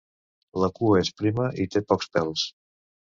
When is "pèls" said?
2.17-2.51